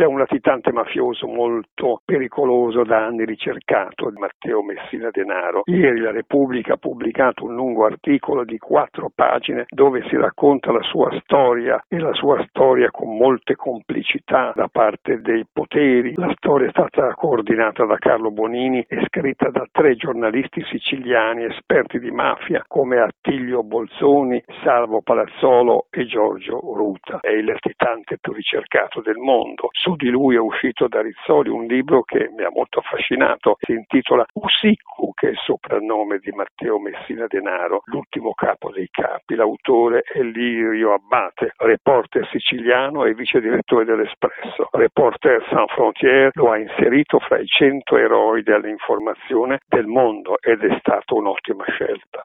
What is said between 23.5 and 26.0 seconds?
Bolzoni, Salvo Palazzolo